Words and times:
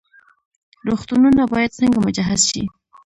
روغتونونه 0.87 1.41
باید 1.53 1.75
څنګه 1.79 1.97
مجهز 2.05 2.41
شي؟ 2.51 2.63